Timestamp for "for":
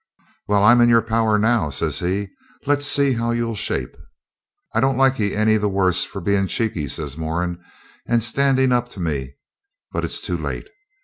6.05-6.19